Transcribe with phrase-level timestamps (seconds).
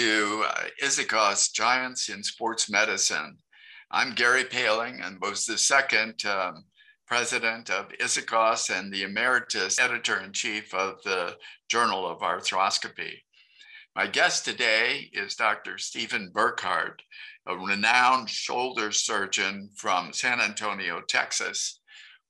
[0.00, 3.36] to uh, Giants in Sports Medicine.
[3.90, 6.64] I'm Gary Poehling and was the second um,
[7.06, 11.36] president of ISAKOS and the emeritus editor in chief of the
[11.68, 13.12] Journal of Arthroscopy.
[13.94, 15.76] My guest today is Dr.
[15.76, 17.00] Stephen Burkhart,
[17.46, 21.78] a renowned shoulder surgeon from San Antonio, Texas.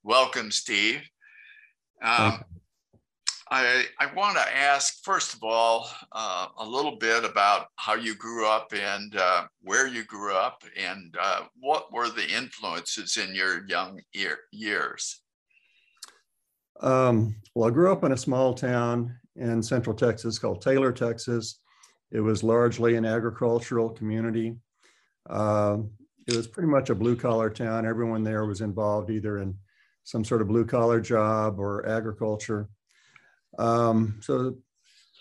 [0.03, 1.03] Welcome, Steve.
[2.03, 2.43] Um,
[3.53, 8.15] I, I want to ask, first of all, uh, a little bit about how you
[8.15, 13.35] grew up and uh, where you grew up and uh, what were the influences in
[13.35, 15.19] your young year, years?
[16.79, 21.59] Um, well, I grew up in a small town in central Texas called Taylor, Texas.
[22.11, 24.55] It was largely an agricultural community.
[25.29, 25.91] Um,
[26.25, 27.85] it was pretty much a blue collar town.
[27.85, 29.55] Everyone there was involved either in
[30.05, 32.69] some sort of blue collar job or agriculture.
[33.57, 34.55] Um, so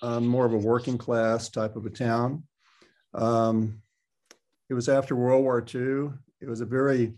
[0.02, 2.44] um, more of a working class type of a town.
[3.14, 3.82] Um,
[4.68, 6.10] it was after World War II.
[6.40, 7.14] It was a very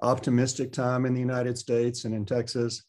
[0.00, 2.84] optimistic time in the United States and in Texas.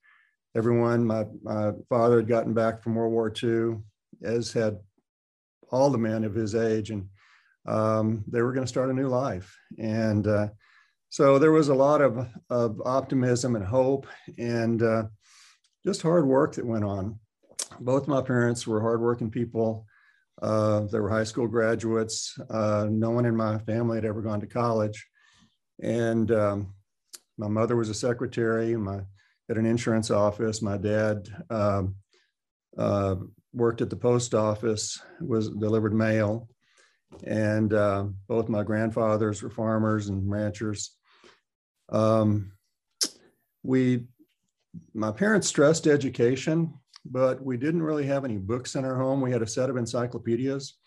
[0.55, 3.77] Everyone, my, my father had gotten back from World War II,
[4.23, 4.77] as had
[5.71, 7.07] all the men of his age, and
[7.65, 9.57] um, they were going to start a new life.
[9.79, 10.49] And uh,
[11.09, 14.05] so there was a lot of, of optimism and hope
[14.37, 15.03] and uh,
[15.83, 17.19] just hard work that went on
[17.79, 19.85] both my parents were hardworking people.
[20.41, 22.37] Uh, they were high school graduates.
[22.49, 25.07] Uh, no one in my family had ever gone to college.
[25.81, 26.73] And um,
[27.37, 29.01] my mother was a secretary my,
[29.49, 30.61] at an insurance office.
[30.61, 31.95] My dad um,
[32.77, 33.15] uh,
[33.53, 36.49] worked at the post office, was delivered mail.
[37.25, 40.95] And uh, both my grandfathers were farmers and ranchers.
[41.89, 42.53] Um,
[43.61, 44.07] we,
[44.95, 46.73] my parents stressed education
[47.05, 49.21] but we didn't really have any books in our home.
[49.21, 50.77] We had a set of encyclopedias.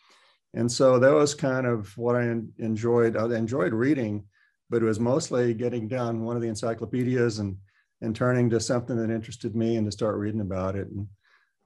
[0.55, 2.23] And so that was kind of what I
[2.59, 3.17] enjoyed.
[3.17, 4.25] I enjoyed reading,
[4.71, 7.57] but it was mostly getting down one of the encyclopedias and,
[8.01, 10.89] and turning to something that interested me and to start reading about it.
[10.89, 11.09] And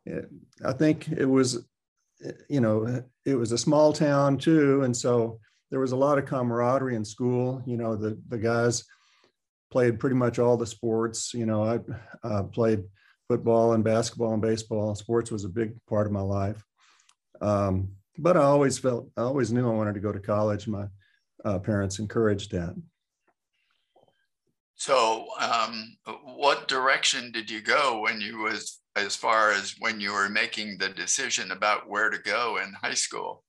[0.06, 0.28] it,
[0.64, 1.64] I think it was,
[2.48, 4.82] you know, it was a small town too.
[4.82, 5.38] And so
[5.70, 7.62] there was a lot of camaraderie in school.
[7.66, 8.84] You know, the, the guys
[9.70, 11.32] played pretty much all the sports.
[11.32, 11.78] You know, I
[12.26, 12.82] uh, played
[13.30, 14.92] football and basketball and baseball.
[14.96, 16.64] Sports was a big part of my life.
[17.40, 20.66] Um, but I always felt, I always knew I wanted to go to college.
[20.66, 20.86] My
[21.44, 22.74] uh, parents encouraged that.
[24.74, 30.12] So, um, what direction did you go when you was as far as when you
[30.12, 33.44] were making the decision about where to go in high school?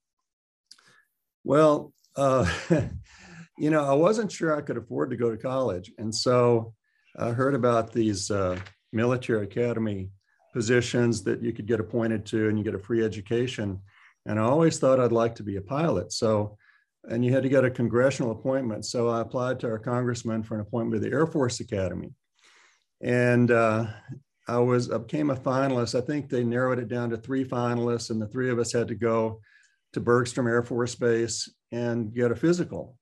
[1.42, 2.48] Well, uh,
[3.58, 6.72] you know, I wasn't sure I could afford to go to college, and so
[7.18, 8.60] I heard about these uh,
[8.92, 10.10] military academy
[10.52, 13.80] positions that you could get appointed to and you get a free education.
[14.26, 16.12] And I always thought I'd like to be a pilot.
[16.12, 16.56] So,
[17.04, 18.84] and you had to get a congressional appointment.
[18.84, 22.12] So I applied to our congressman for an appointment with the Air Force Academy.
[23.00, 23.86] And uh,
[24.46, 25.96] I was I became a finalist.
[25.96, 28.88] I think they narrowed it down to three finalists, and the three of us had
[28.88, 29.40] to go
[29.92, 32.96] to Bergstrom Air Force Base and get a physical.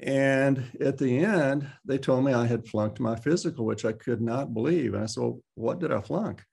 [0.00, 4.20] And at the end, they told me I had flunked my physical, which I could
[4.20, 4.94] not believe.
[4.94, 6.44] And I said, well, what did I flunk?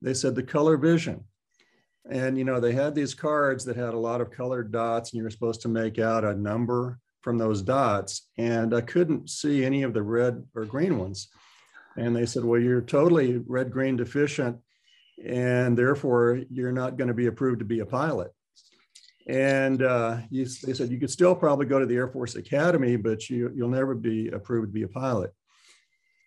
[0.00, 1.24] They said the color vision.
[2.08, 5.18] And, you know, they had these cards that had a lot of colored dots, and
[5.18, 8.28] you were supposed to make out a number from those dots.
[8.38, 11.28] And I couldn't see any of the red or green ones.
[11.96, 14.58] And they said, well, you're totally red green deficient,
[15.26, 18.30] and therefore you're not going to be approved to be a pilot.
[19.28, 22.96] And uh, you, they said you could still probably go to the Air Force Academy,
[22.96, 25.32] but you, you'll never be approved to be a pilot.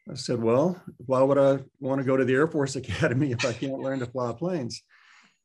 [0.10, 3.44] I said, well, why would I want to go to the Air Force Academy if
[3.44, 4.84] I can't learn to fly planes?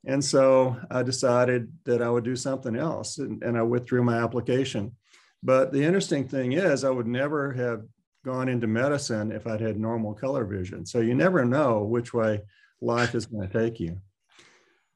[0.05, 4.19] And so I decided that I would do something else and, and I withdrew my
[4.23, 4.95] application.
[5.43, 7.83] But the interesting thing is, I would never have
[8.25, 10.85] gone into medicine if I'd had normal color vision.
[10.85, 12.43] So you never know which way
[12.81, 13.99] life is going to take you.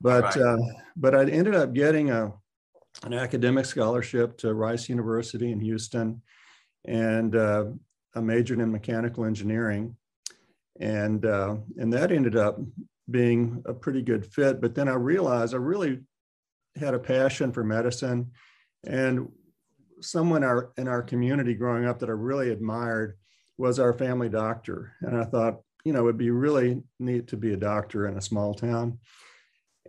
[0.01, 0.37] But right.
[0.37, 0.59] uh,
[0.97, 2.33] but I ended up getting a
[3.05, 6.23] an academic scholarship to Rice University in Houston,
[6.85, 7.67] and uh,
[8.15, 9.97] I majored in mechanical engineering,
[10.79, 12.59] and uh, and that ended up
[13.11, 14.61] being a pretty good fit.
[14.61, 16.01] But then I realized I really
[16.77, 18.33] had a passion for medicine,
[18.85, 19.29] and
[20.01, 23.17] someone our, in our community growing up that I really admired
[23.59, 27.53] was our family doctor, and I thought you know it'd be really neat to be
[27.53, 28.99] a doctor in a small town,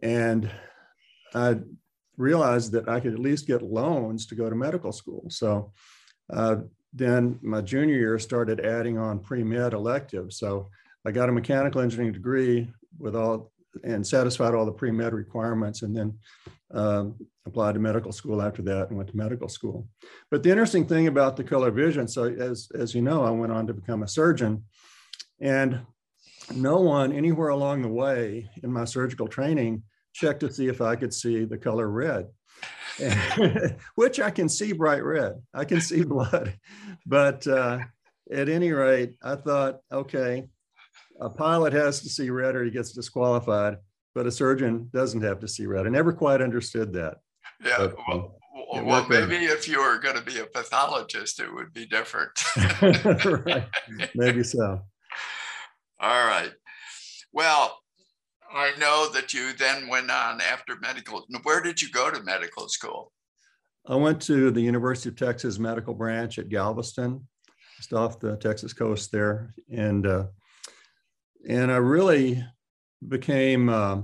[0.01, 0.49] and
[1.33, 1.57] I
[2.21, 5.25] realized that I could at least get loans to go to medical school.
[5.29, 5.73] So
[6.31, 6.57] uh,
[6.93, 10.37] then my junior year started adding on pre-med electives.
[10.37, 10.69] So
[11.05, 13.51] I got a mechanical engineering degree with all
[13.83, 16.19] and satisfied all the pre-med requirements and then
[16.73, 17.15] um,
[17.45, 19.87] applied to medical school after that and went to medical school.
[20.29, 23.51] But the interesting thing about the color vision, so as, as you know, I went
[23.51, 24.65] on to become a surgeon
[25.39, 25.81] and
[26.53, 30.95] no one anywhere along the way in my surgical training checked to see if I
[30.95, 32.27] could see the color red.
[33.95, 35.41] which I can see bright red.
[35.53, 36.57] I can see blood.
[37.05, 37.79] But uh,
[38.31, 40.47] at any rate, I thought, okay,
[41.19, 43.77] a pilot has to see red or he gets disqualified,
[44.15, 45.85] but a surgeon doesn't have to see red.
[45.85, 47.17] I never quite understood that.
[47.63, 47.77] Yeah.
[47.77, 48.35] But, well,
[48.73, 52.31] um, well maybe if you were going to be a pathologist, it would be different.
[53.45, 53.67] right.
[54.15, 54.81] Maybe so.
[55.99, 56.51] All right.
[57.33, 57.80] Well,
[58.53, 61.25] I know that you then went on after medical.
[61.43, 63.11] Where did you go to medical school?
[63.87, 67.27] I went to the University of Texas Medical Branch at Galveston,
[67.77, 70.25] just off the Texas coast there, and uh,
[71.47, 72.45] and I really
[73.07, 74.01] became uh,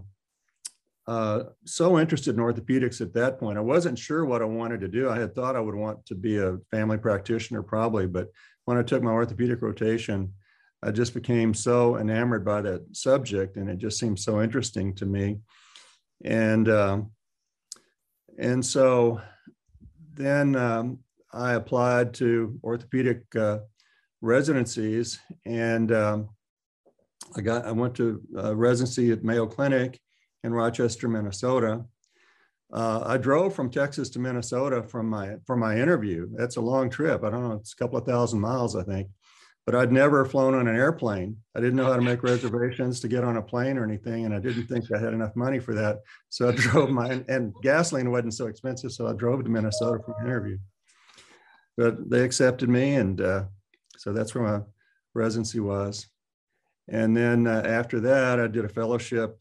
[1.07, 3.57] uh, so interested in orthopedics at that point.
[3.57, 5.09] I wasn't sure what I wanted to do.
[5.09, 8.29] I had thought I would want to be a family practitioner probably, but
[8.65, 10.33] when I took my orthopedic rotation,
[10.87, 15.05] I just became so enamored by that subject, and it just seemed so interesting to
[15.05, 15.39] me.
[16.23, 17.11] And um,
[18.39, 19.19] and so
[20.13, 20.99] then um,
[21.33, 23.59] I applied to orthopedic uh,
[24.21, 26.29] residencies, and um,
[27.35, 28.21] I got I went to
[28.53, 29.99] residency at Mayo Clinic
[30.45, 31.83] in Rochester, Minnesota.
[32.71, 36.29] Uh, I drove from Texas to Minnesota from my for my interview.
[36.31, 37.25] That's a long trip.
[37.25, 39.09] I don't know, it's a couple of thousand miles, I think
[39.67, 41.35] but I'd never flown on an airplane.
[41.53, 44.33] I didn't know how to make reservations to get on a plane or anything, and
[44.33, 45.99] I didn't think I had enough money for that.
[46.29, 50.15] So I drove my and gasoline wasn't so expensive, so I drove to Minnesota for
[50.17, 50.57] an interview.
[51.75, 53.43] But they accepted me, and uh,
[53.97, 54.65] so that's where my
[55.13, 56.07] residency was.
[56.87, 59.37] And then uh, after that, I did a fellowship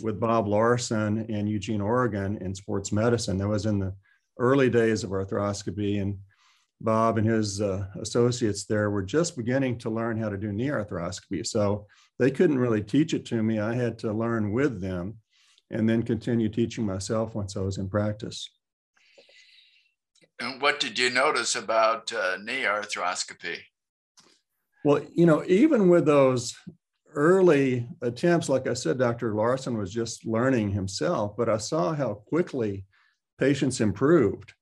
[0.00, 3.36] with Bob Larson in Eugene, Oregon, in sports medicine.
[3.36, 3.94] That was in the
[4.38, 6.16] early days of arthroscopy, and
[6.80, 10.68] Bob and his uh, associates there were just beginning to learn how to do knee
[10.68, 11.46] arthroscopy.
[11.46, 11.86] So
[12.18, 13.58] they couldn't really teach it to me.
[13.58, 15.18] I had to learn with them
[15.70, 18.48] and then continue teaching myself once I was in practice.
[20.38, 23.58] And what did you notice about uh, knee arthroscopy?
[24.84, 26.54] Well, you know, even with those
[27.14, 29.34] early attempts, like I said, Dr.
[29.34, 32.84] Larson was just learning himself, but I saw how quickly
[33.38, 34.52] patients improved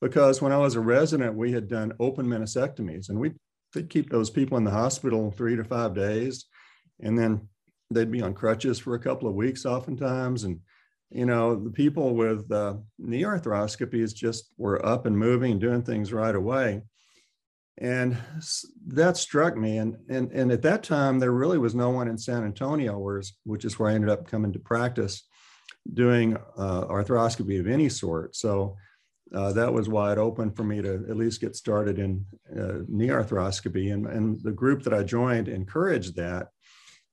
[0.00, 3.32] because when I was a resident, we had done open meniscectomies and we
[3.74, 6.46] would keep those people in the hospital three to five days.
[7.00, 7.48] And then
[7.90, 10.44] they'd be on crutches for a couple of weeks oftentimes.
[10.44, 10.60] And,
[11.10, 16.12] you know, the people with uh, knee arthroscopies just were up and moving, doing things
[16.12, 16.82] right away.
[17.78, 18.16] And
[18.86, 19.78] that struck me.
[19.78, 22.98] And, and, and at that time, there really was no one in San Antonio,
[23.44, 25.24] which is where I ended up coming to practice
[25.92, 28.36] doing uh, arthroscopy of any sort.
[28.36, 28.76] So
[29.32, 32.24] uh, that was wide open for me to at least get started in
[32.56, 33.92] uh, knee arthroscopy.
[33.92, 36.48] And, and the group that I joined encouraged that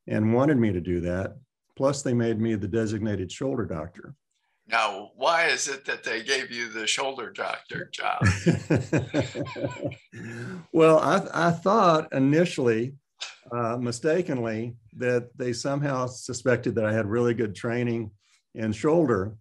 [0.08, 1.38] and wanted me to do that.
[1.78, 4.14] Plus, they made me the designated shoulder doctor.
[4.68, 8.22] Now, why is it that they gave you the shoulder doctor job?
[10.72, 12.94] well, I, I thought initially,
[13.52, 18.12] uh, mistakenly, that they somehow suspected that I had really good training
[18.54, 19.36] in shoulder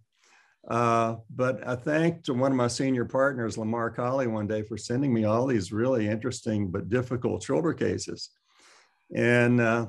[0.67, 5.13] uh, but I thanked one of my senior partners, Lamar Colley, one day for sending
[5.13, 8.29] me all these really interesting but difficult shoulder cases.
[9.15, 9.87] And uh,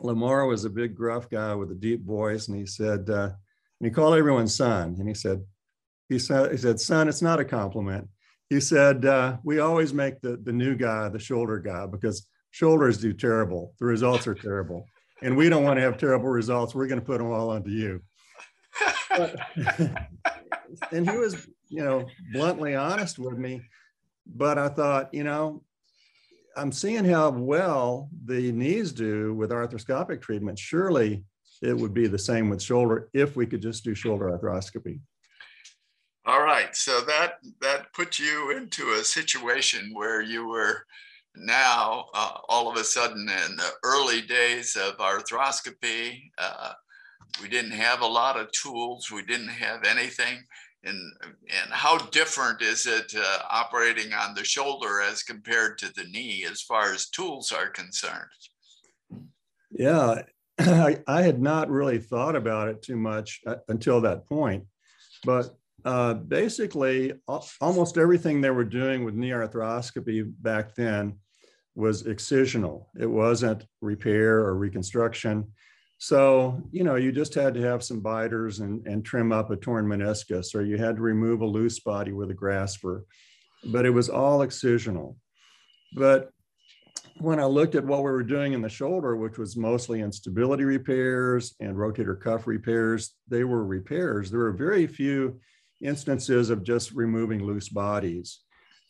[0.00, 3.30] Lamar was a big, gruff guy with a deep voice, and he said, uh,
[3.80, 4.96] and he called everyone son.
[4.98, 5.42] And he said,
[6.08, 8.08] he said, he said, son, it's not a compliment.
[8.50, 12.98] He said, uh, we always make the, the new guy the shoulder guy because shoulders
[12.98, 13.74] do terrible.
[13.78, 14.86] The results are terrible.
[15.22, 16.74] And we don't want to have terrible results.
[16.74, 18.00] We're going to put them all onto you
[19.10, 19.36] but,
[20.92, 23.62] and he was, you know, bluntly honest with me.
[24.26, 25.62] But I thought, you know,
[26.56, 30.58] I'm seeing how well the knees do with arthroscopic treatment.
[30.58, 31.24] Surely
[31.62, 35.00] it would be the same with shoulder if we could just do shoulder arthroscopy.
[36.26, 36.74] All right.
[36.76, 40.84] So that that put you into a situation where you were
[41.34, 46.72] now uh, all of a sudden in the early days of arthroscopy, uh,
[47.42, 49.10] we didn't have a lot of tools.
[49.10, 50.38] We didn't have anything.
[50.84, 56.04] And, and how different is it uh, operating on the shoulder as compared to the
[56.04, 58.28] knee as far as tools are concerned?
[59.70, 60.22] Yeah,
[60.58, 64.64] I, I had not really thought about it too much uh, until that point.
[65.24, 67.14] But uh, basically,
[67.60, 71.18] almost everything they were doing with knee arthroscopy back then
[71.74, 72.86] was excisional.
[72.98, 75.52] It wasn't repair or reconstruction
[75.98, 79.56] So, you know, you just had to have some biters and, and trim up a
[79.56, 83.04] torn meniscus, or you had to remove a loose body with a grasper,
[83.72, 85.16] but it was all excisional.
[85.96, 86.30] But
[87.18, 90.62] when I looked at what we were doing in the shoulder, which was mostly instability
[90.62, 94.30] repairs and rotator cuff repairs, they were repairs.
[94.30, 95.40] There were very few
[95.82, 98.38] instances of just removing loose bodies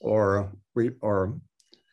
[0.00, 0.52] or,
[1.00, 1.40] or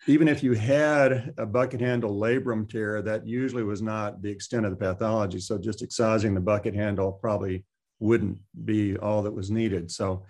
[0.08, 4.66] even if you had a bucket handle labrum tear, that usually was not the extent
[4.66, 5.40] of the pathology.
[5.40, 7.66] So just excising the bucket handle probably
[8.00, 9.90] wouldn't be all that was needed.
[9.90, 10.26] So,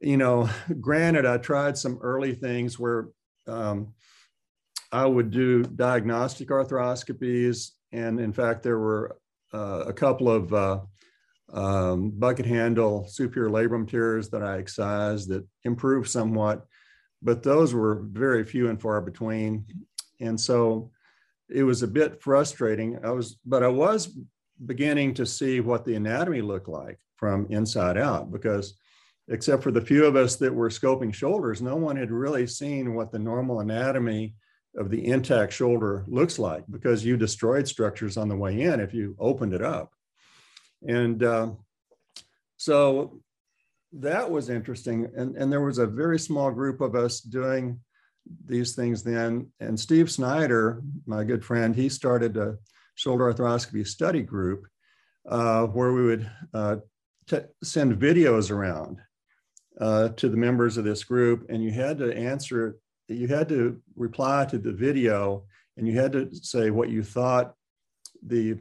[0.00, 0.48] you know,
[0.80, 3.08] granted, I tried some early things where
[3.46, 3.92] um,
[4.92, 7.70] I would do diagnostic arthroscopies.
[7.92, 9.18] And in fact, there were
[9.52, 10.80] uh, a couple of uh,
[11.52, 16.64] um, bucket handle superior labrum tears that I excised that improved somewhat
[17.22, 19.66] but those were very few and far between.
[20.20, 20.90] And so
[21.48, 22.98] it was a bit frustrating.
[23.04, 24.16] I was, but I was
[24.64, 28.74] beginning to see what the anatomy looked like from inside out because
[29.28, 32.94] except for the few of us that were scoping shoulders, no one had really seen
[32.94, 34.34] what the normal anatomy
[34.76, 38.92] of the intact shoulder looks like because you destroyed structures on the way in if
[38.92, 39.92] you opened it up.
[40.86, 41.50] And uh,
[42.56, 43.20] so
[43.92, 45.08] that was interesting.
[45.16, 47.80] And, and there was a very small group of us doing
[48.46, 49.50] these things then.
[49.60, 52.56] And Steve Snyder, my good friend, he started a
[52.94, 54.66] shoulder arthroscopy study group
[55.28, 56.76] uh, where we would uh,
[57.62, 58.98] send videos around
[59.80, 61.46] uh, to the members of this group.
[61.48, 62.76] And you had to answer,
[63.08, 65.44] you had to reply to the video
[65.76, 67.54] and you had to say what you thought
[68.24, 68.58] the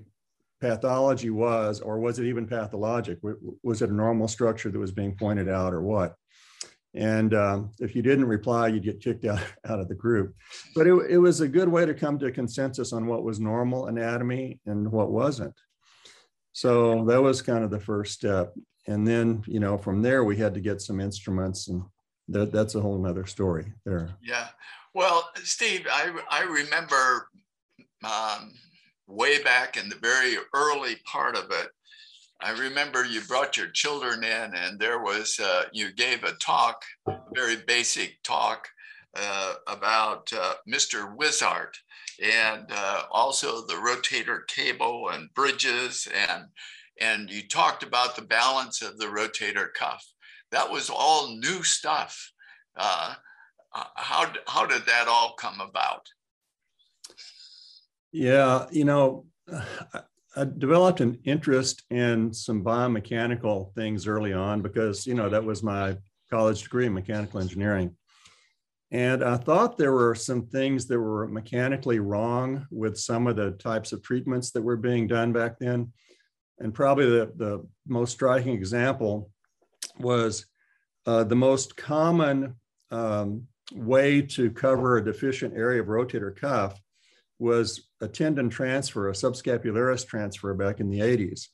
[0.59, 3.19] pathology was, or was it even pathologic?
[3.63, 6.15] Was it a normal structure that was being pointed out, or what?
[6.95, 10.35] And um, if you didn't reply, you'd get kicked out, out of the group.
[10.75, 13.39] But it, it was a good way to come to a consensus on what was
[13.39, 15.55] normal anatomy and what wasn't.
[16.51, 18.53] So that was kind of the first step.
[18.87, 21.83] And then, you know, from there, we had to get some instruments, and
[22.27, 24.09] that, that's a whole nother story there.
[24.21, 24.47] Yeah.
[24.95, 27.29] Well, Steve, I, I remember
[28.03, 28.53] um,
[29.09, 31.69] way back in the very early part of it,
[32.41, 36.83] I remember you brought your children in, and there was uh, you gave a talk,
[37.07, 38.69] a very basic talk
[39.15, 41.13] uh, about uh, Mr.
[41.17, 41.75] Wizard,
[42.21, 46.45] and uh, also the rotator cable and bridges, and
[47.01, 50.05] and you talked about the balance of the rotator cuff.
[50.51, 52.31] That was all new stuff.
[52.77, 53.15] Uh,
[53.71, 56.07] how how did that all come about?
[58.11, 59.25] Yeah, you know,
[60.35, 65.63] I developed an interest in some biomechanical things early on because, you know, that was
[65.63, 65.97] my
[66.29, 67.95] college degree in mechanical engineering.
[68.91, 73.51] And I thought there were some things that were mechanically wrong with some of the
[73.51, 75.91] types of treatments that were being done back then.
[76.59, 79.29] And probably the, the most striking example
[79.99, 80.45] was
[81.05, 82.55] uh, the most common
[82.91, 86.79] um, way to cover a deficient area of rotator cuff
[87.39, 91.48] was a tendon transfer, a subscapularis transfer back in the 80s.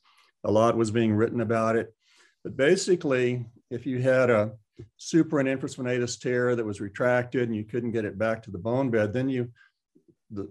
[0.44, 1.94] A lot was being written about it.
[2.42, 4.52] But basically, if you had a
[4.96, 8.58] supra and infraspinatus tear that was retracted and you couldn't get it back to the
[8.58, 9.50] bone bed, then you,
[10.30, 10.48] the,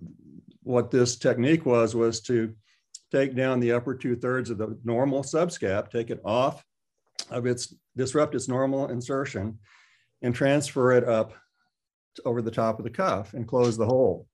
[0.63, 2.53] what this technique was, was to
[3.11, 6.63] take down the upper two thirds of the normal subscap, take it off
[7.29, 9.59] of its, disrupt its normal insertion
[10.21, 11.33] and transfer it up
[12.23, 14.27] over the top of the cuff and close the hole.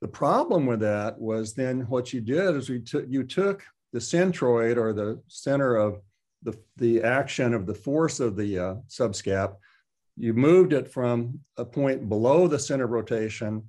[0.00, 3.98] The problem with that was then what you did is we took you took the
[3.98, 6.00] centroid or the center of
[6.42, 9.56] the, the action of the force of the uh, subscap,
[10.16, 13.62] you moved it from a point below the center of rotation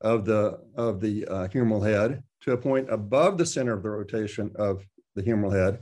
[0.00, 3.90] of the of the uh, humeral head to a point above the center of the
[3.90, 5.80] rotation of the humeral head.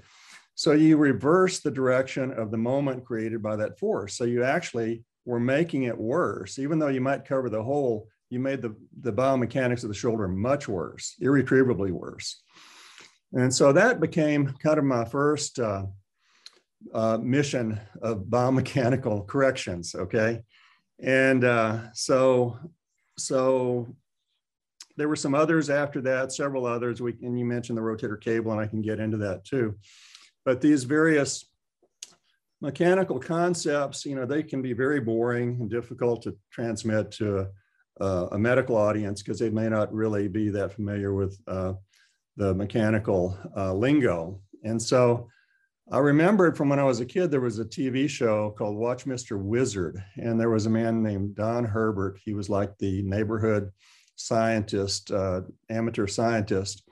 [0.54, 4.14] So you reverse the direction of the moment created by that force.
[4.14, 8.40] So you actually were making it worse, even though you might cover the hole you
[8.40, 12.42] made the, the biomechanics of the shoulder much worse, irretrievably worse.
[13.34, 15.84] And so that became kind of my first uh,
[16.94, 19.94] uh, mission of biomechanical corrections.
[19.94, 20.40] Okay.
[20.98, 22.58] And uh, so,
[23.18, 23.86] so
[24.96, 27.02] there were some others after that, several others.
[27.02, 29.76] We, and you mentioned the rotator cable, and I can get into that too.
[30.46, 31.44] But these various
[32.62, 37.48] mechanical concepts, you know, they can be very boring and difficult to transmit to
[38.02, 41.72] uh, a medical audience because they may not really be that familiar with uh,
[42.36, 44.40] the mechanical uh, lingo.
[44.64, 45.28] And so
[45.90, 49.04] I remembered from when I was a kid, there was a TV show called Watch
[49.04, 49.40] Mr.
[49.40, 50.02] Wizard.
[50.16, 52.18] And there was a man named Don Herbert.
[52.24, 53.70] He was like the neighborhood
[54.16, 56.82] scientist, uh, amateur scientist.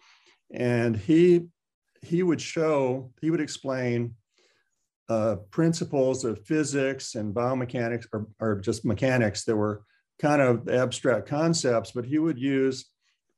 [0.52, 1.46] And he
[2.02, 4.14] he would show, he would explain
[5.10, 9.82] uh, principles of physics and biomechanics or, or just mechanics that were
[10.20, 12.86] kind of abstract concepts, but he would use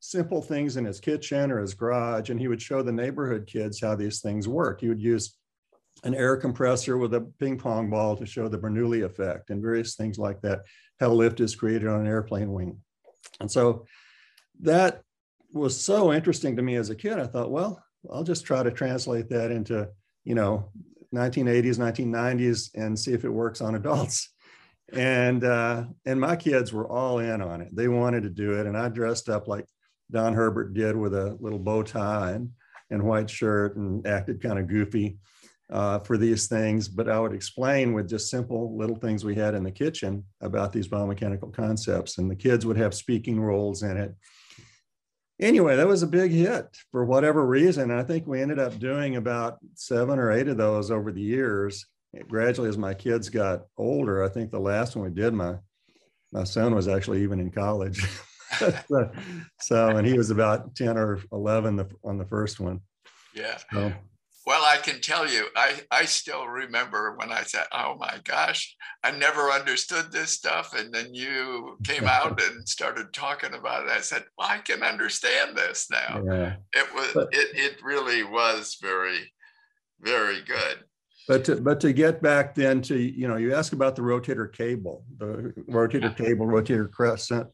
[0.01, 3.81] simple things in his kitchen or his garage, and he would show the neighborhood kids
[3.81, 4.81] how these things work.
[4.81, 5.37] He would use
[6.03, 9.95] an air compressor with a ping pong ball to show the Bernoulli effect and various
[9.95, 10.63] things like that,
[10.99, 12.79] how lift is created on an airplane wing.
[13.39, 13.87] And so
[14.61, 15.03] that
[15.53, 17.19] was so interesting to me as a kid.
[17.19, 19.89] I thought, well, I'll just try to translate that into,
[20.25, 20.71] you know,
[21.15, 24.31] 1980s, 1990s and see if it works on adults.
[24.93, 27.75] And uh, and my kids were all in on it.
[27.75, 28.67] They wanted to do it.
[28.67, 29.65] And I dressed up like
[30.11, 32.51] Don Herbert did with a little bow tie and,
[32.91, 35.17] and white shirt and acted kind of goofy
[35.71, 36.89] uh, for these things.
[36.89, 40.73] But I would explain with just simple little things we had in the kitchen about
[40.73, 42.19] these biomechanical concepts.
[42.19, 44.15] And the kids would have speaking roles in it
[45.43, 47.91] anyway, that was a big hit for whatever reason.
[47.91, 51.85] I think we ended up doing about seven or eight of those over the years.
[52.29, 55.57] Gradually, as my kids got older, I think the last one we did, my
[56.33, 58.05] my son was actually even in college.
[58.59, 59.11] so,
[59.61, 62.81] so, and he was about 10 or 11 the, on the first one.
[63.35, 63.59] Yeah.
[63.73, 63.93] So,
[64.47, 68.75] well, I can tell you, I, I still remember when I said, oh my gosh,
[69.05, 70.75] I never understood this stuff.
[70.77, 73.91] And then you came out and started talking about it.
[73.91, 76.23] I said, well, I can understand this now.
[76.27, 76.55] Yeah.
[76.73, 79.33] It was, but, it, it really was very,
[80.01, 80.85] very good.
[81.29, 84.53] But to, but to get back then to, you know, you ask about the rotator
[84.53, 86.27] cable, the rotator yeah.
[86.27, 87.49] cable, rotator crescent,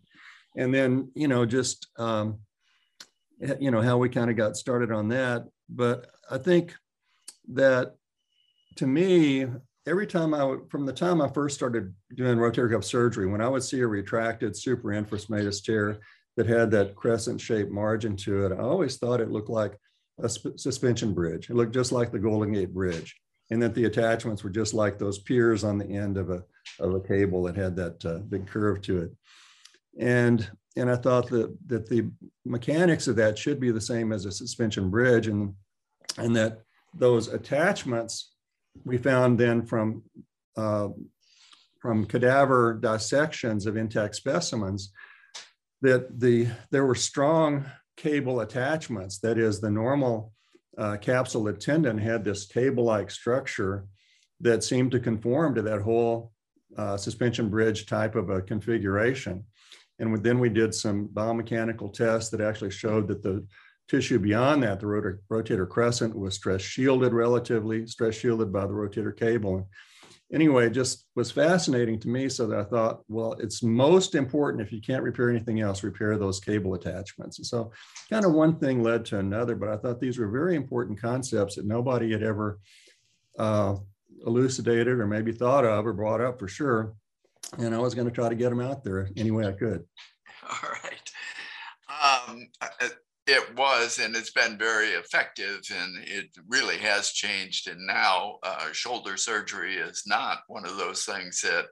[0.56, 2.38] and then, you know, just, um,
[3.60, 5.46] you know, how we kind of got started on that.
[5.68, 6.74] But I think
[7.52, 7.94] that
[8.76, 9.46] to me,
[9.86, 13.40] every time I would, from the time I first started doing rotator cuff surgery, when
[13.40, 15.98] I would see a retracted superinfraspinatus tear
[16.36, 19.78] that had that crescent shaped margin to it, I always thought it looked like
[20.22, 21.50] a suspension bridge.
[21.50, 23.16] It looked just like the Golden Gate Bridge.
[23.50, 26.42] And that the attachments were just like those piers on the end of a,
[26.80, 29.10] of a cable that had that uh, big curve to it.
[29.98, 32.10] And, and I thought that, that the
[32.44, 35.26] mechanics of that should be the same as a suspension bridge.
[35.28, 35.54] And
[36.18, 36.62] and that
[36.94, 38.32] those attachments
[38.84, 40.02] we found then from
[40.56, 40.88] uh,
[41.80, 44.92] from cadaver dissections of intact specimens
[45.80, 47.64] that the there were strong
[47.96, 49.18] cable attachments.
[49.18, 50.32] That is, the normal
[50.78, 53.84] uh, capsule tendon had this cable-like structure
[54.40, 56.32] that seemed to conform to that whole
[56.76, 59.44] uh, suspension bridge type of a configuration.
[59.98, 63.44] And then we did some biomechanical tests that actually showed that the
[63.88, 68.72] tissue beyond that, the rotor, rotator crescent was stress shielded relatively, stress shielded by the
[68.72, 69.68] rotator cable.
[70.32, 74.62] Anyway, it just was fascinating to me so that I thought, well, it's most important
[74.62, 77.38] if you can't repair anything else, repair those cable attachments.
[77.38, 77.72] And so
[78.10, 81.54] kind of one thing led to another, but I thought these were very important concepts
[81.56, 82.58] that nobody had ever
[83.38, 83.76] uh,
[84.26, 86.94] elucidated or maybe thought of or brought up for sure.
[87.56, 89.84] And I was going to try to get them out there any way I could.
[90.50, 92.28] All right.
[92.28, 92.48] Um,
[93.28, 97.68] it was, and it's been very effective, and it really has changed.
[97.68, 101.66] And now, uh, shoulder surgery is not one of those things that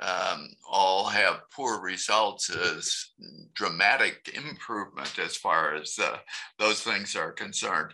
[0.00, 3.10] um, all have poor results as
[3.54, 6.16] dramatic improvement as far as uh,
[6.58, 7.92] those things are concerned.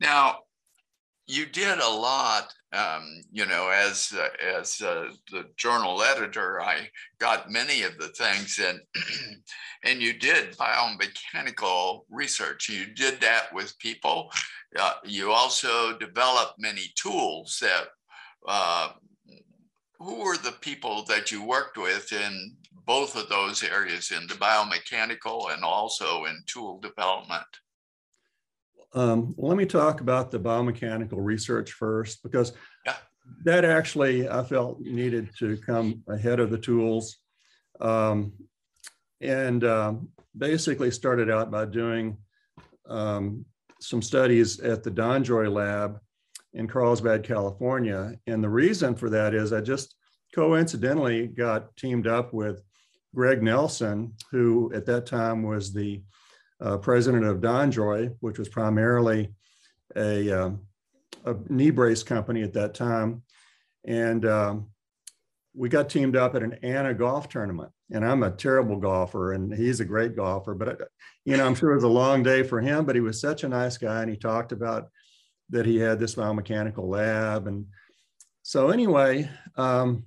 [0.00, 0.38] Now,
[1.26, 6.88] you did a lot um, you know as uh, as uh, the journal editor i
[7.18, 8.80] got many of the things and
[9.84, 12.68] and you did biomechanical research.
[12.68, 14.30] You did that with people.
[14.78, 17.84] Uh, you also developed many tools that
[18.48, 18.92] uh,
[19.98, 22.56] who were the people that you worked with in
[22.86, 27.46] both of those areas in the biomechanical and also in tool development
[28.94, 32.52] um, let me talk about the biomechanical research first, because
[32.86, 32.96] yeah.
[33.44, 37.16] that actually I felt needed to come ahead of the tools.
[37.80, 38.32] Um,
[39.20, 39.94] and uh,
[40.36, 42.16] basically started out by doing
[42.88, 43.44] um,
[43.80, 45.98] some studies at the DonJoy lab
[46.52, 48.14] in Carlsbad, California.
[48.26, 49.94] And the reason for that is I just
[50.34, 52.62] coincidentally got teamed up with
[53.14, 56.02] Greg Nelson, who at that time was the
[56.60, 59.34] uh, president of DonJoy, which was primarily
[59.96, 60.60] a, um,
[61.24, 63.22] a, knee brace company at that time.
[63.84, 64.70] And um,
[65.54, 67.70] we got teamed up at an AANA golf tournament.
[67.92, 70.54] And I'm a terrible golfer, and he's a great golfer.
[70.54, 70.84] But, uh,
[71.24, 73.44] you know, I'm sure it was a long day for him, but he was such
[73.44, 74.02] a nice guy.
[74.02, 74.88] And he talked about
[75.50, 77.46] that he had this biomechanical lab.
[77.46, 77.66] And
[78.42, 80.04] so, anyway, um,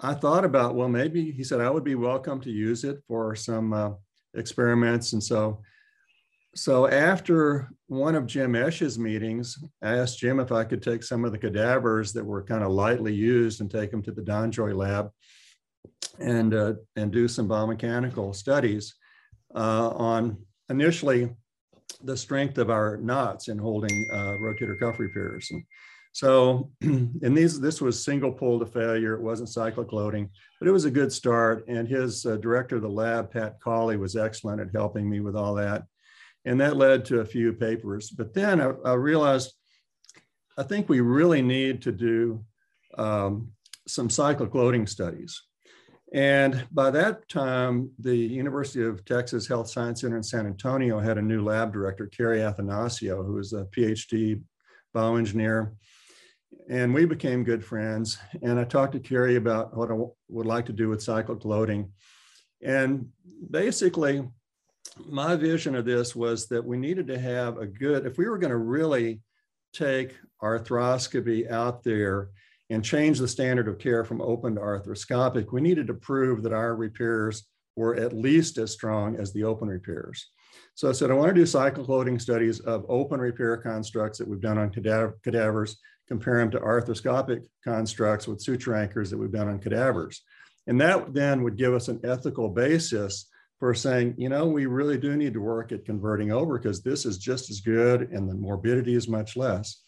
[0.00, 3.34] I thought about, well, maybe he said I would be welcome to use it for
[3.34, 3.90] some uh,
[4.38, 5.12] experiments.
[5.12, 5.60] And so
[6.54, 11.24] so after one of Jim Esch's meetings, I asked Jim if I could take some
[11.24, 14.74] of the cadavers that were kind of lightly used and take them to the DonJoy
[14.74, 15.10] lab
[16.18, 18.94] and, uh, and do some biomechanical studies
[19.54, 21.30] uh, on initially
[22.02, 25.48] the strength of our knots in holding uh, rotator cuff repairs.
[25.50, 25.62] And
[26.12, 29.14] so in these, this was single pull to failure.
[29.14, 31.64] It wasn't cyclic loading, but it was a good start.
[31.68, 35.36] And his uh, director of the lab, Pat Cawley, was excellent at helping me with
[35.36, 35.84] all that.
[36.44, 38.10] And that led to a few papers.
[38.10, 39.52] But then I, I realized
[40.56, 42.44] I think we really need to do
[42.96, 43.52] um,
[43.86, 45.42] some cyclic loading studies.
[46.12, 51.18] And by that time, the University of Texas Health Science Center in San Antonio had
[51.18, 54.42] a new lab director, Kerry Athanasiou, who was a PhD
[54.96, 55.72] bioengineer.
[56.68, 58.18] And we became good friends.
[58.42, 59.94] And I talked to Kerry about what I
[60.28, 61.90] would like to do with cyclic loading.
[62.62, 63.08] And
[63.50, 64.28] basically,
[65.06, 68.38] my vision of this was that we needed to have a good, if we were
[68.38, 69.20] going to really
[69.72, 72.30] take arthroscopy out there
[72.70, 76.52] and change the standard of care from open to arthroscopic, we needed to prove that
[76.52, 80.30] our repairs were at least as strong as the open repairs.
[80.74, 84.28] So I said, I want to do cyclic loading studies of open repair constructs that
[84.28, 85.78] we've done on cadaver, cadavers,
[86.08, 90.22] compare them to arthroscopic constructs with suture anchors that we've done on cadavers.
[90.66, 94.98] And that then would give us an ethical basis for saying, you know, we really
[94.98, 98.34] do need to work at converting over because this is just as good and the
[98.34, 99.82] morbidity is much less.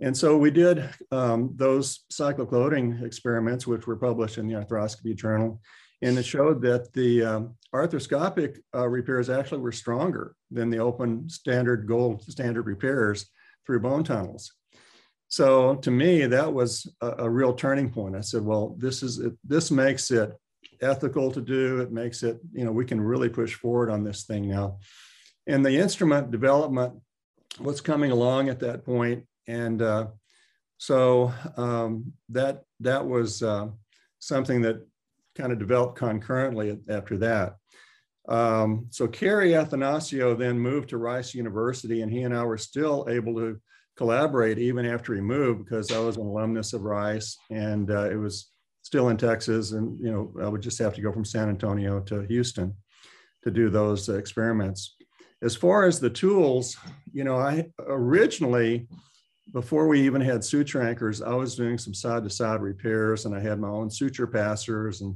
[0.00, 5.14] And so we did um, those cyclic loading experiments, which were published in the Arthroscopy
[5.16, 5.60] Journal,
[6.02, 11.28] and it showed that the um, arthroscopic uh, repairs actually were stronger than the open
[11.30, 13.26] standard gold standard repairs
[13.66, 14.52] through bone tunnels.
[15.28, 18.16] So to me, that was a, a real turning point.
[18.16, 20.32] I said, well, this is it, this makes it
[20.80, 21.80] ethical to do.
[21.80, 24.78] It makes it, you know, we can really push forward on this thing now.
[25.46, 26.94] And the instrument development
[27.60, 30.06] was coming along at that point and uh,
[30.78, 33.68] so um, that that was uh,
[34.18, 34.86] something that
[35.34, 37.56] kind of developed concurrently after that.
[38.28, 43.06] Um, so Kerry Athanasiou then moved to Rice University, and he and I were still
[43.08, 43.60] able to
[43.96, 48.16] collaborate even after he moved because I was an alumnus of Rice, and uh, it
[48.16, 48.50] was
[48.82, 52.00] still in Texas, and you know I would just have to go from San Antonio
[52.00, 52.74] to Houston
[53.44, 54.96] to do those experiments.
[55.42, 56.76] As far as the tools,
[57.12, 58.88] you know, I originally
[59.52, 63.34] before we even had suture anchors, I was doing some side to side repairs and
[63.34, 65.14] I had my own suture passers and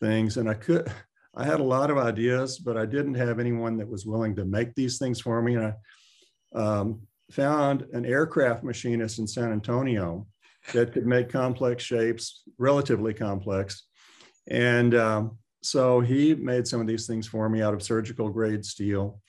[0.00, 0.36] things.
[0.36, 0.90] And I could,
[1.34, 4.44] I had a lot of ideas, but I didn't have anyone that was willing to
[4.44, 5.56] make these things for me.
[5.56, 5.74] And
[6.54, 7.00] I um,
[7.32, 10.26] found an aircraft machinist in San Antonio
[10.72, 13.84] that could make complex shapes, relatively complex.
[14.48, 18.64] And um, so he made some of these things for me out of surgical grade
[18.64, 19.20] steel.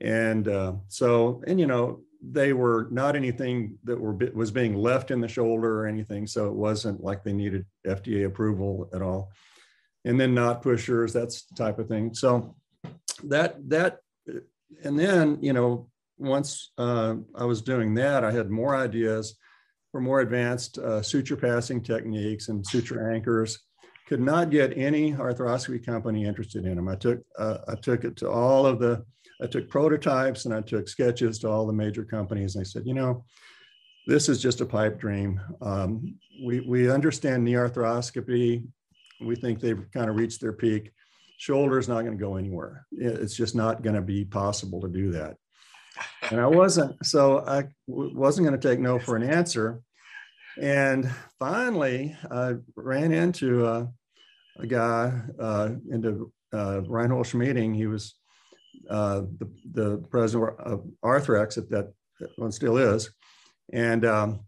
[0.00, 5.10] And uh, so, and you know, they were not anything that were was being left
[5.10, 6.26] in the shoulder or anything.
[6.26, 9.32] So it wasn't like they needed FDA approval at all.
[10.04, 12.14] And then knot pushers, that's the type of thing.
[12.14, 12.54] So
[13.24, 13.98] that that
[14.84, 15.88] and then you know
[16.22, 19.36] once uh, I was doing that, I had more ideas
[19.90, 23.58] for more advanced uh, suture passing techniques and suture anchors.
[24.08, 26.88] Could not get any arthroscopy company interested in them.
[26.88, 29.04] I took uh, I took it to all of the
[29.42, 32.54] I took prototypes and I took sketches to all the major companies.
[32.54, 33.24] And I said, you know,
[34.06, 35.40] this is just a pipe dream.
[35.60, 38.64] Um, we, we understand knee arthroscopy.
[39.20, 40.92] We think they've kind of reached their peak.
[41.38, 42.86] Shoulder is not going to go anywhere.
[42.92, 45.36] It's just not going to be possible to do that.
[46.30, 49.80] And I wasn't, so I wasn't going to take no for an answer.
[50.60, 53.88] And finally, I ran into a,
[54.58, 57.74] a guy uh, into uh, Reinhold Schmieding.
[57.74, 58.14] He was
[58.88, 61.92] uh, the, the president of Arthrex at that
[62.36, 63.10] one still is.
[63.72, 64.40] And um,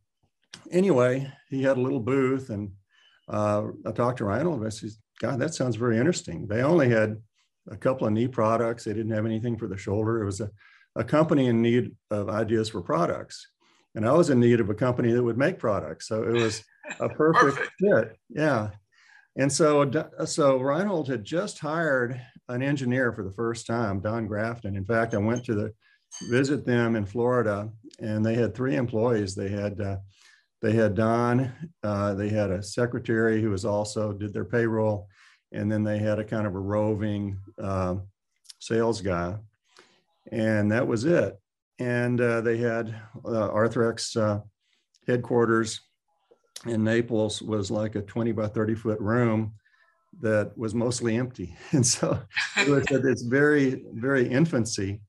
[0.71, 2.71] anyway, he had a little booth and
[3.29, 4.91] uh, I talked to Reinhold and I said,
[5.21, 6.47] God, that sounds very interesting.
[6.47, 7.17] They only had
[7.71, 8.85] a couple of knee products.
[8.85, 10.23] They didn't have anything for the shoulder.
[10.23, 10.51] It was a,
[10.97, 13.49] a company in need of ideas for products.
[13.95, 16.09] And I was in need of a company that would make products.
[16.09, 16.65] So it was
[17.01, 17.73] a perfect, perfect.
[17.81, 18.17] fit.
[18.29, 18.71] Yeah.
[19.37, 19.91] And so,
[20.27, 24.77] so Reinhold had just hired an engineer for the first time, Don Grafton.
[24.77, 25.73] In fact, I went to the
[26.29, 29.35] visit them in Florida, and they had three employees.
[29.35, 29.97] They had uh,
[30.63, 31.53] they had Don,
[31.83, 35.09] uh, they had a secretary who was also did their payroll,
[35.53, 37.97] and then they had a kind of a roving uh,
[38.61, 39.37] sales guy,
[40.31, 41.39] and that was it.
[41.79, 44.41] And uh, they had uh, Arthrex uh,
[45.07, 45.81] headquarters
[46.67, 49.55] in Naples was like a 20 by 30 foot room
[50.21, 51.57] that was mostly empty.
[51.73, 52.21] And so
[52.57, 55.01] it was at its very, very infancy.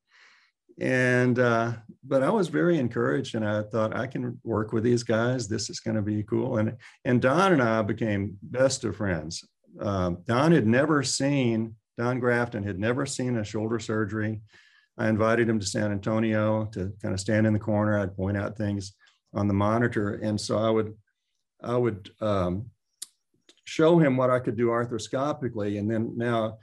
[0.80, 1.74] and uh,
[2.04, 5.48] but I was very encouraged, and I thought I can work with these guys.
[5.48, 6.58] This is going to be cool.
[6.58, 6.76] And
[7.06, 9.44] and Don and I became best of friends.
[9.80, 14.42] Um, Don had never seen Don Grafton had never seen a shoulder surgery.
[14.98, 18.00] I invited him to San Antonio to kind of stand in the corner.
[18.00, 18.94] I'd point out things
[19.34, 20.96] on the monitor, and so I would
[21.62, 22.68] I would um,
[23.66, 26.60] show him what I could do arthroscopically, and then now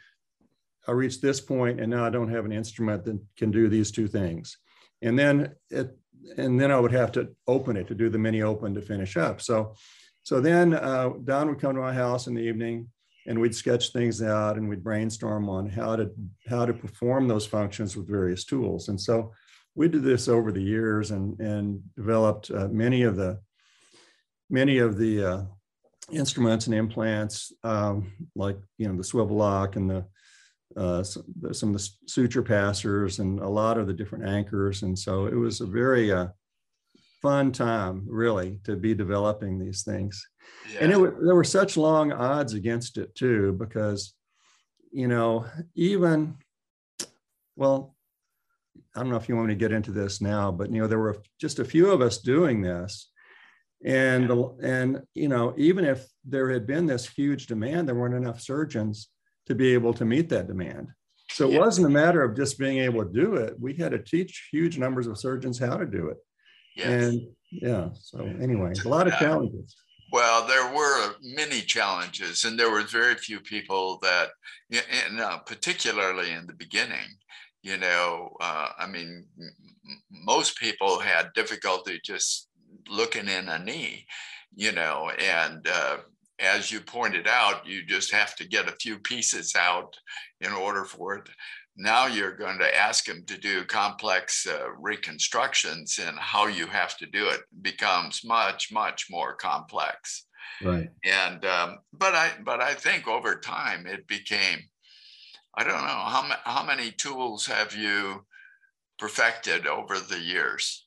[0.87, 3.91] I reached this point and now I don't have an instrument that can do these
[3.91, 4.59] two things.
[5.01, 5.97] And then it,
[6.37, 9.17] and then I would have to open it to do the mini open to finish
[9.17, 9.41] up.
[9.41, 9.75] So,
[10.23, 12.89] so then uh, Don would come to my house in the evening
[13.27, 16.11] and we'd sketch things out and we'd brainstorm on how to,
[16.49, 18.89] how to perform those functions with various tools.
[18.89, 19.33] And so
[19.75, 23.39] we did this over the years and, and developed uh, many of the,
[24.51, 25.43] many of the uh,
[26.11, 30.05] instruments and implants, um, like, you know, the SwiveLock and the,
[30.77, 31.25] uh, some,
[31.71, 34.83] of the suture passers and a lot of the different anchors.
[34.83, 36.29] And so it was a very uh,
[37.23, 40.27] fun time, really, to be developing these things.
[40.73, 40.81] Yeah.
[40.83, 44.13] And it, there were such long odds against it too, because,
[44.93, 46.37] you know, even,
[47.57, 47.95] well,
[48.95, 50.87] I don't know if you want me to get into this now, but you know,
[50.87, 53.11] there were just a few of us doing this.
[53.85, 54.47] And, yeah.
[54.63, 59.09] and, you know, even if there had been this huge demand, there weren't enough surgeons
[59.47, 60.89] to be able to meet that demand.
[61.31, 61.61] So it yeah.
[61.61, 63.55] wasn't a matter of just being able to do it.
[63.59, 66.19] We had to teach huge numbers of surgeons how to do it.
[66.77, 67.05] Yes.
[67.05, 69.77] And yeah, so anyway, a lot of challenges.
[70.13, 74.29] Well, there were many challenges, and there were very few people that,
[74.71, 77.09] and uh, particularly in the beginning,
[77.63, 79.27] you know, uh, I mean,
[80.11, 82.49] most people had difficulty just
[82.91, 84.07] looking in a knee,
[84.55, 85.99] you know, and uh,
[86.39, 89.97] as you pointed out, you just have to get a few pieces out
[90.41, 91.29] in order for it.
[91.77, 96.97] Now you're going to ask them to do complex uh, reconstructions, and how you have
[96.99, 100.27] to do it becomes much, much more complex.
[100.63, 100.91] Right.
[101.05, 104.59] And um, but I but I think over time it became.
[105.55, 108.25] I don't know how how many tools have you
[108.99, 110.87] perfected over the years.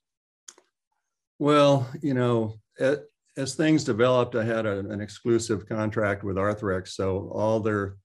[1.39, 3.03] Well, you know, it,
[3.37, 7.97] as things developed, I had a, an exclusive contract with Arthrex, so all their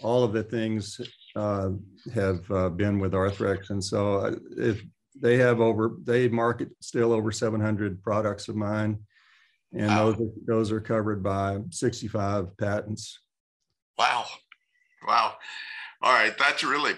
[0.00, 1.00] all of the things
[1.36, 1.70] uh,
[2.14, 4.82] have uh, been with Arthrex, and so uh, if
[5.20, 8.98] they have over they market still over 700 products of mine,
[9.72, 10.10] and wow.
[10.10, 13.20] those are, those are covered by 65 patents.
[13.98, 14.24] Wow,
[15.06, 15.34] wow!
[16.02, 16.94] All right, that's really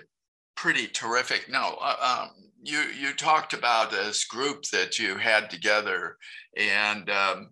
[0.56, 1.48] pretty terrific.
[1.50, 2.30] No, uh, um,
[2.62, 6.16] you you talked about this group that you had together,
[6.56, 7.50] and um,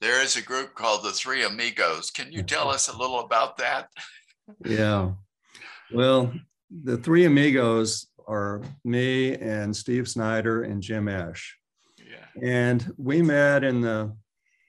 [0.00, 2.10] there is a group called the Three Amigos.
[2.10, 3.88] Can you tell us a little about that?
[4.64, 5.12] Yeah,
[5.92, 6.32] well,
[6.70, 11.56] the Three Amigos are me and Steve Snyder and Jim Esch.
[11.98, 12.42] Yeah.
[12.42, 14.16] And we met in the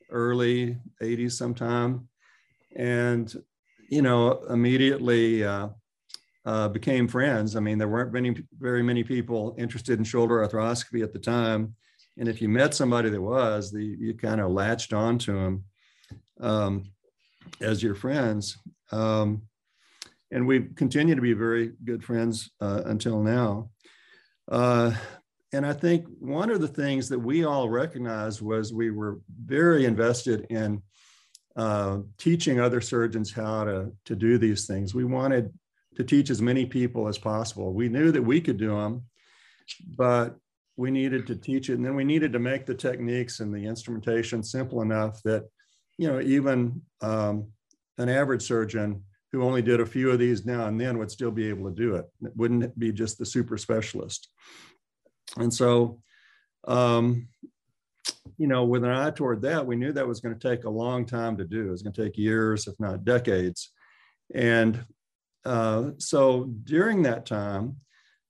[0.09, 2.07] early 80s sometime.
[2.75, 3.33] And,
[3.89, 5.69] you know, immediately uh,
[6.45, 7.55] uh, became friends.
[7.55, 11.75] I mean, there weren't many, very many people interested in shoulder arthroscopy at the time.
[12.17, 15.63] And if you met somebody that was, the, you kind of latched onto them
[16.41, 16.91] um,
[17.61, 18.57] as your friends.
[18.91, 19.43] Um,
[20.33, 23.69] and we continue to be very good friends uh, until now.
[24.51, 24.91] Uh,
[25.53, 29.85] and I think one of the things that we all recognized was we were very
[29.85, 30.81] invested in
[31.55, 34.95] uh, teaching other surgeons how to, to do these things.
[34.95, 35.53] We wanted
[35.97, 37.71] to teach as many people as possible.
[37.71, 39.03] We knew that we could do them,
[39.95, 40.35] but
[40.75, 41.75] we needed to teach it.
[41.75, 45.43] And then we needed to make the techniques and the instrumentation simple enough that,
[45.99, 47.49] you know, even um,
[47.99, 51.31] an average surgeon who only did a few of these now and then would still
[51.31, 52.05] be able to do it.
[52.21, 54.29] It wouldn't be just the super specialist.
[55.37, 55.99] And so,
[56.67, 57.27] um,
[58.37, 60.69] you know, with an eye toward that, we knew that was going to take a
[60.69, 61.67] long time to do.
[61.67, 63.71] It was going to take years, if not decades.
[64.35, 64.85] And
[65.45, 67.77] uh, so during that time,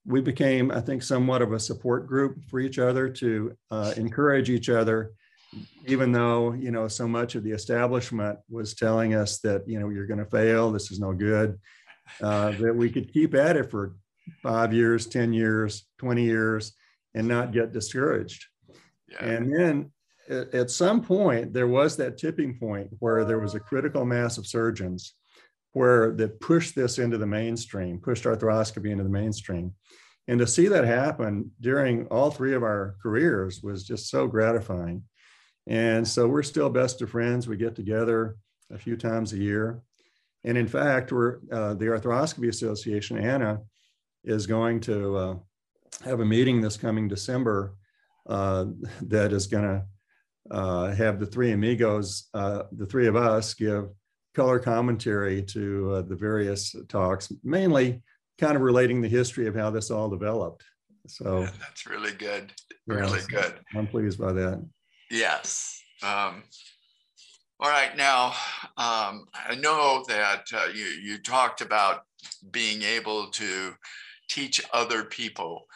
[0.06, 4.48] we became, I think, somewhat of a support group for each other to uh, encourage
[4.48, 5.12] each other,
[5.86, 9.88] even though, you know, so much of the establishment was telling us that, you know,
[9.88, 11.58] you're going to fail, this is no good,
[12.22, 13.94] uh, that we could keep at it for
[14.42, 16.72] five years, 10 years, 20 years,
[17.14, 18.46] and not get discouraged.
[19.08, 19.24] Yeah.
[19.24, 19.92] And then
[20.28, 24.46] at some point, there was that tipping point where there was a critical mass of
[24.46, 25.14] surgeons
[25.72, 29.74] where that pushed this into the mainstream, pushed arthroscopy into the mainstream.
[30.28, 35.02] And to see that happen during all three of our careers was just so gratifying.
[35.66, 37.48] And so we're still best of friends.
[37.48, 38.36] We get together
[38.70, 39.80] a few times a year.
[40.44, 43.62] And in fact, we're uh, the Arthroscopy Association, AANA,
[44.24, 45.34] is going to uh,
[46.04, 47.76] have a meeting this coming December
[48.28, 48.66] uh,
[49.02, 49.84] that is going to
[50.50, 53.88] uh, have the three amigos, uh, the three of us, give
[54.34, 58.02] color commentary to uh, the various talks, mainly
[58.38, 60.64] kind of relating the history of how this all developed.
[61.06, 62.52] So yeah, that's really good.
[62.86, 63.54] Really yeah, good.
[63.74, 64.62] I'm pleased by that.
[65.14, 65.80] Yes.
[66.02, 66.42] Um,
[67.60, 67.96] all right.
[67.96, 68.34] Now,
[68.76, 72.02] um, I know that uh, you, you talked about
[72.50, 73.74] being able to
[74.28, 75.66] teach other people.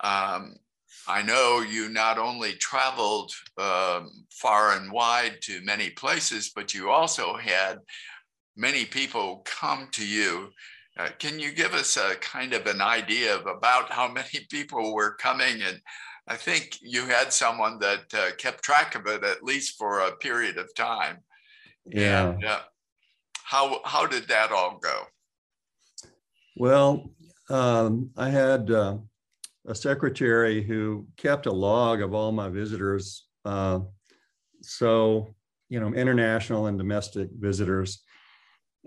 [0.00, 0.56] Um,
[1.06, 6.90] I know you not only traveled um, far and wide to many places, but you
[6.90, 7.78] also had
[8.56, 10.48] many people come to you.
[10.98, 14.92] Uh, can you give us a kind of an idea of about how many people
[14.92, 15.62] were coming?
[15.62, 15.80] And
[16.28, 20.16] I think you had someone that uh, kept track of it at least for a
[20.16, 21.18] period of time.
[21.86, 22.30] Yeah.
[22.30, 22.60] And, uh,
[23.44, 25.02] how how did that all go?
[26.56, 27.10] Well,
[27.48, 28.98] um, I had uh,
[29.66, 33.26] a secretary who kept a log of all my visitors.
[33.44, 33.80] Uh,
[34.62, 35.34] so,
[35.68, 38.02] you know, international and domestic visitors.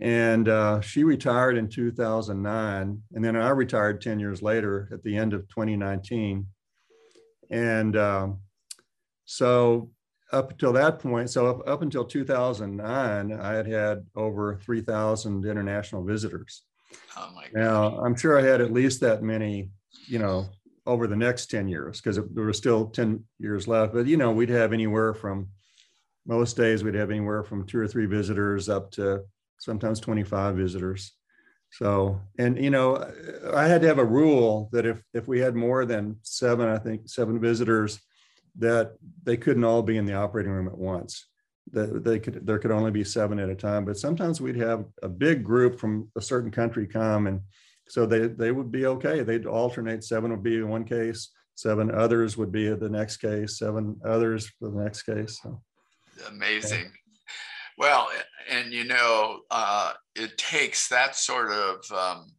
[0.02, 3.02] And uh, she retired in 2009.
[3.14, 6.48] And then I retired 10 years later at the end of 2019.
[7.54, 8.40] And um,
[9.26, 9.92] so,
[10.32, 16.04] up until that point, so up, up until 2009, I had had over 3,000 international
[16.04, 16.64] visitors.
[17.16, 17.54] Oh my God.
[17.54, 19.70] Now, I'm sure I had at least that many,
[20.08, 20.50] you know,
[20.88, 23.94] over the next 10 years because there were still 10 years left.
[23.94, 25.50] But, you know, we'd have anywhere from
[26.26, 29.22] most days, we'd have anywhere from two or three visitors up to
[29.60, 31.14] sometimes 25 visitors.
[31.74, 33.04] So, and, you know,
[33.52, 36.78] I had to have a rule that if, if we had more than seven, I
[36.78, 38.00] think seven visitors,
[38.60, 41.26] that they couldn't all be in the operating room at once.
[41.72, 44.84] That they could there could only be seven at a time but sometimes we'd have
[45.02, 47.40] a big group from a certain country come and
[47.88, 49.22] so they they would be okay.
[49.22, 50.04] They'd alternate.
[50.04, 54.52] Seven would be in one case seven others would be the next case seven others
[54.60, 55.62] for the next case so.
[56.28, 56.92] Amazing
[57.78, 58.10] well
[58.50, 62.32] and you know uh, it takes that sort of um,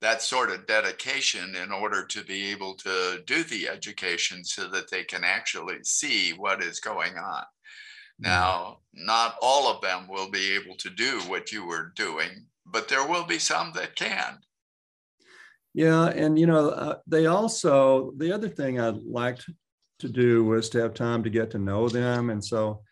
[0.00, 4.90] that sort of dedication in order to be able to do the education so that
[4.90, 7.42] they can actually see what is going on
[8.18, 12.88] now, not all of them will be able to do what you were doing, but
[12.88, 14.38] there will be some that can.
[15.74, 19.48] Yeah, and you know, uh, they also the other thing I liked
[20.00, 22.82] to do was to have time to get to know them, and so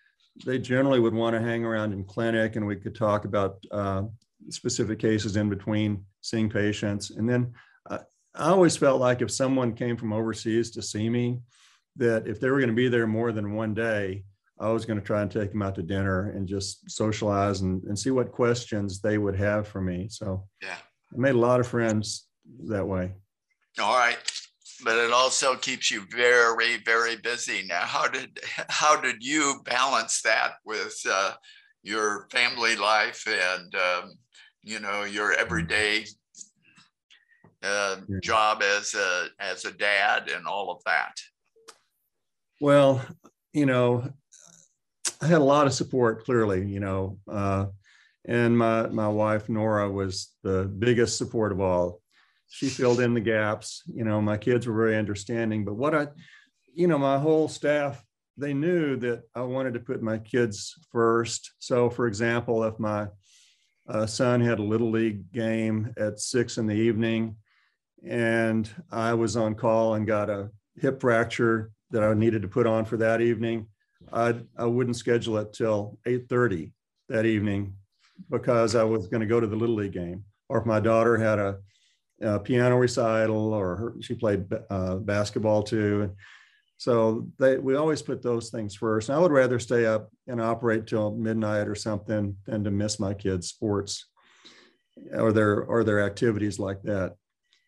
[0.44, 4.03] they generally would want to hang around in clinic, and we could talk about uh,
[4.51, 7.11] specific cases in between seeing patients.
[7.11, 7.55] And then
[7.88, 7.99] uh,
[8.35, 11.40] I always felt like if someone came from overseas to see me,
[11.96, 14.25] that if they were going to be there more than one day,
[14.59, 17.83] I was going to try and take them out to dinner and just socialize and,
[17.85, 20.09] and see what questions they would have for me.
[20.11, 20.77] So yeah,
[21.12, 22.27] I made a lot of friends
[22.64, 23.12] that way.
[23.79, 24.16] All right.
[24.87, 27.64] But it also keeps you very, very busy.
[27.66, 31.33] Now, how did how did you balance that with uh,
[31.83, 34.12] your family life and um,
[34.62, 36.07] you know your everyday
[37.64, 41.14] uh, job as a as a dad and all of that?
[42.61, 43.05] Well,
[43.53, 44.09] you know,
[45.20, 47.66] I had a lot of support, clearly, you know, uh,
[48.25, 52.03] and my my wife Nora was the biggest support of all.
[52.48, 53.82] She filled in the gaps.
[53.87, 55.64] You know, my kids were very understanding.
[55.64, 56.09] But what I,
[56.74, 58.02] you know, my whole staff
[58.37, 61.52] they knew that I wanted to put my kids first.
[61.59, 63.09] So, for example, if my
[63.88, 67.37] uh, son had a little league game at six in the evening,
[68.06, 72.66] and I was on call and got a hip fracture that I needed to put
[72.66, 73.68] on for that evening,
[74.12, 76.72] I, I wouldn't schedule it till 8.30
[77.09, 77.74] that evening
[78.30, 80.24] because I was going to go to the Little League game.
[80.48, 81.59] Or if my daughter had a,
[82.20, 86.14] a piano recital or her, she played uh, basketball too.
[86.79, 89.09] So they, we always put those things first.
[89.09, 93.14] I would rather stay up and operate till midnight or something than to miss my
[93.14, 94.07] kids' sports
[95.14, 97.16] or their or their activities like that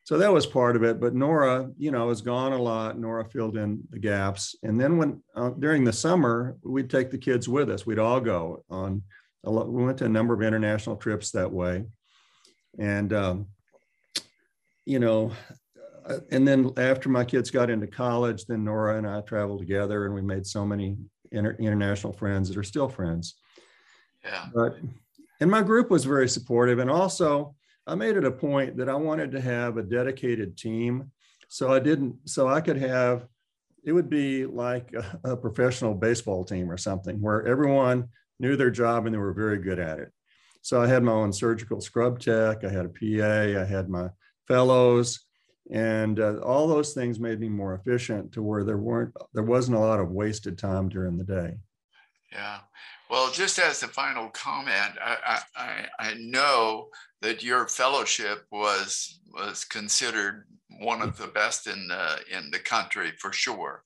[0.08, 1.00] so that was part of it.
[1.00, 2.98] But Nora, you know, was gone a lot.
[2.98, 4.56] Nora filled in the gaps.
[4.62, 7.84] And then when uh, during the summer, we'd take the kids with us.
[7.84, 9.02] We'd all go on.
[9.44, 11.84] A lot, we went to a number of international trips that way,
[12.78, 13.48] and um,
[14.88, 15.30] you know,
[16.06, 20.06] uh, and then after my kids got into college, then Nora and I traveled together,
[20.06, 20.96] and we made so many
[21.30, 23.34] inter- international friends that are still friends.
[24.24, 24.46] Yeah.
[24.54, 24.78] But
[25.40, 27.54] and my group was very supportive, and also
[27.86, 31.12] I made it a point that I wanted to have a dedicated team.
[31.48, 33.26] So I didn't, so I could have,
[33.84, 38.08] it would be like a, a professional baseball team or something where everyone
[38.40, 40.12] knew their job and they were very good at it.
[40.62, 44.08] So I had my own surgical scrub tech, I had a PA, I had my
[44.48, 45.20] fellows,
[45.70, 49.76] And uh, all those things made me more efficient to where there weren't, there wasn't
[49.76, 51.58] a lot of wasted time during the day.
[52.32, 52.60] Yeah.
[53.10, 56.88] Well, just as a final comment, I, I, I know
[57.22, 60.46] that your fellowship was was considered
[60.80, 63.82] one of the best in the in the country for sure,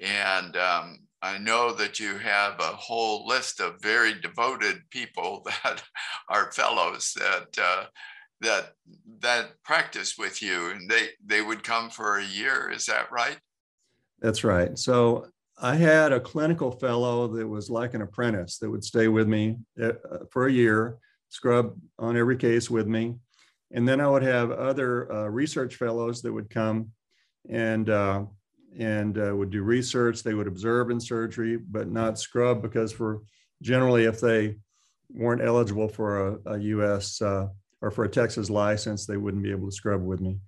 [0.00, 5.82] and um, I know that you have a whole list of very devoted people that
[6.28, 7.84] are fellows that uh,
[8.44, 8.72] that
[9.20, 12.70] that practice with you, and they they would come for a year.
[12.70, 13.38] Is that right?
[14.20, 14.78] That's right.
[14.78, 15.26] So
[15.60, 19.56] I had a clinical fellow that was like an apprentice that would stay with me
[19.82, 19.92] uh,
[20.30, 23.14] for a year, scrub on every case with me.
[23.72, 26.90] And then I would have other uh, research fellows that would come
[27.48, 28.24] and uh,
[28.78, 30.22] and uh, would do research.
[30.22, 33.22] They would observe in surgery, but not scrub because for
[33.62, 34.56] generally, if they
[35.10, 37.20] weren't eligible for a, a U.S.
[37.84, 40.38] Or for a Texas license, they wouldn't be able to scrub with me.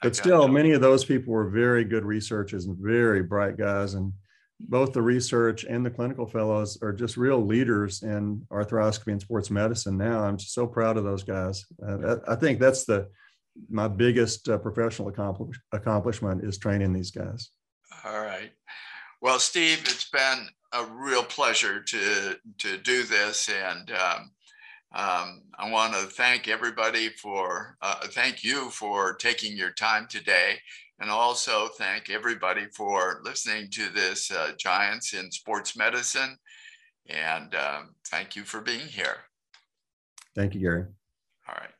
[0.00, 3.92] But still, many of those people were very good researchers and very bright guys.
[3.92, 4.14] And
[4.58, 9.50] both the research and the clinical fellows are just real leaders in arthroscopy and sports
[9.50, 10.20] medicine now.
[10.24, 11.66] I'm so proud of those guys.
[11.86, 13.08] Uh, I think that's the
[13.68, 17.50] my biggest uh, professional accomplish, accomplishment is training these guys.
[18.04, 18.50] All right.
[19.20, 24.30] Well, Steve, it's been a real pleasure to to do this, and um,
[24.94, 30.58] um, I want to thank everybody for uh, thank you for taking your time today
[31.02, 36.36] and also thank everybody for listening to this uh, Giants in Sports Medicine.
[37.08, 39.16] And um, thank you for being here.
[40.36, 40.84] Thank you, Gary.
[41.48, 41.70] All right.